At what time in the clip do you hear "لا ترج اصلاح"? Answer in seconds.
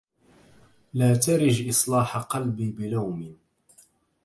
0.93-2.17